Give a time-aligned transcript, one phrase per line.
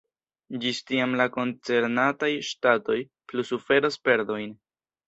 [0.63, 2.99] Ĝis tiam la koncernataj ŝtatoj
[3.31, 4.61] plu suferos perdojn.